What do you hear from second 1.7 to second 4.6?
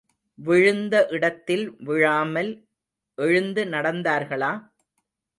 விழாமல் எழுந்து நடந்தார்களா?